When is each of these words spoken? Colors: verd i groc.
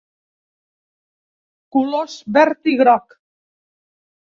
Colors: 1.77 2.17
verd 2.39 2.73
i 2.75 2.77
groc. 2.83 3.17